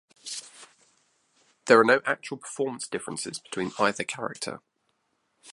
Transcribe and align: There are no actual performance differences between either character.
There 1.67 1.79
are 1.79 1.83
no 1.83 2.01
actual 2.07 2.37
performance 2.37 2.87
differences 2.87 3.37
between 3.37 3.71
either 3.77 4.03
character. 4.03 4.61